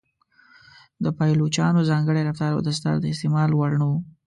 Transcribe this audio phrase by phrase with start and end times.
[1.03, 3.91] د پایلوچانو ځانګړی رفتار او دستار د استعمال وړ نه و.